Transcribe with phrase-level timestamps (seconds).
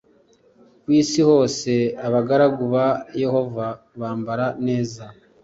[0.81, 1.71] ku isi hose
[2.07, 2.87] abagaragu ba
[3.21, 3.67] yehova
[3.99, 5.03] bambara neza